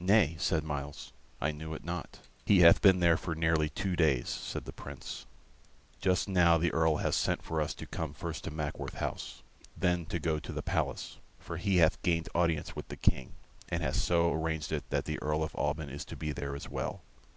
[0.00, 4.28] "Nay," said Myles; "I knew it not." "He hath been there for nearly two days,"
[4.28, 5.26] said the Prince.
[6.00, 9.44] "Just now the Earl hath sent for us to come first to Mackworth House.
[9.76, 13.34] Then to go to the palace, for he hath gained audience with the King,
[13.68, 16.68] and hath so arranged it that the Earl of Alban is to be there as
[16.68, 17.02] well.